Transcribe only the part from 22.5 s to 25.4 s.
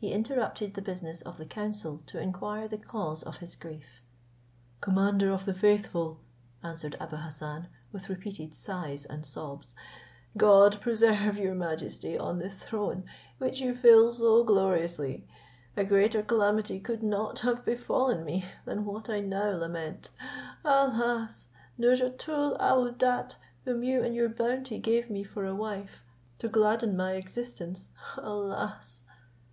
aouadat whom you in your bounty gave me